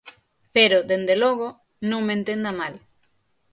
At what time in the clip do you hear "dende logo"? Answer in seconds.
0.89-1.47